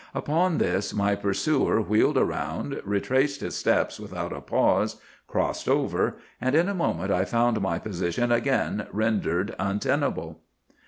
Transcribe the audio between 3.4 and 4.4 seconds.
his steps without